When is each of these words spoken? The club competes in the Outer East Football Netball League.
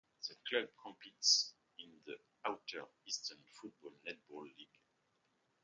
The 0.27 0.35
club 0.49 0.67
competes 0.83 1.53
in 1.77 1.91
the 2.07 2.15
Outer 2.49 2.85
East 3.05 3.35
Football 3.61 3.93
Netball 4.03 4.45
League. 4.57 4.79